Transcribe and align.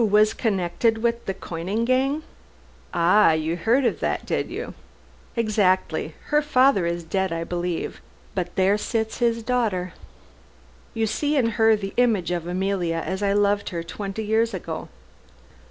"Who 0.00 0.06
was 0.06 0.32
connected 0.32 0.96
with 1.02 1.26
the 1.26 1.34
coining 1.34 1.84
gang?" 1.84 2.22
"Ah, 2.94 3.32
you 3.32 3.54
heard 3.58 3.84
of 3.84 4.00
that, 4.00 4.24
did 4.24 4.48
you? 4.50 4.72
Exactly. 5.36 6.14
Her 6.28 6.40
father 6.40 6.86
is 6.86 7.04
dead, 7.04 7.34
I 7.34 7.44
believe, 7.44 8.00
but 8.34 8.56
there 8.56 8.78
sits 8.78 9.18
his 9.18 9.42
daughter. 9.42 9.92
You 10.94 11.06
see 11.06 11.36
in 11.36 11.50
her 11.60 11.76
the 11.76 11.92
image 11.98 12.30
of 12.30 12.46
Emilia 12.46 13.02
as 13.04 13.22
I 13.22 13.34
loved 13.34 13.68
her 13.68 13.82
twenty 13.82 14.24
years 14.24 14.54
ago." 14.54 14.88